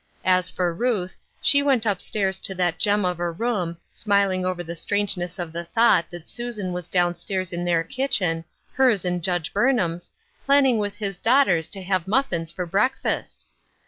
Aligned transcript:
As 0.25 0.49
for 0.49 0.73
Ruth, 0.73 1.15
she 1.43 1.61
went 1.61 1.85
up 1.85 1.99
stau's 1.99 2.39
to 2.39 2.55
that 2.55 2.79
gem 2.79 3.05
of 3.05 3.19
a 3.19 3.29
room, 3.29 3.77
smiling 3.91 4.43
over 4.47 4.63
the 4.63 4.75
strangeness 4.75 5.37
of 5.37 5.53
the 5.53 5.63
thought 5.65 6.09
that 6.09 6.27
Susan 6.27 6.73
was 6.73 6.87
down 6.87 7.13
stau 7.13 7.41
s 7.41 7.53
in 7.53 7.65
their 7.65 7.83
kitchen, 7.83 8.43
hers 8.73 9.05
and 9.05 9.23
Judge 9.23 9.53
Burn 9.53 9.77
ham's, 9.77 10.09
planning 10.43 10.79
with 10.79 10.95
his 10.95 11.19
daughters 11.19 11.67
to 11.67 11.83
have 11.83 12.07
muf 12.07 12.27
fins 12.31 12.51
for 12.51 12.65
breakfast 12.65 13.45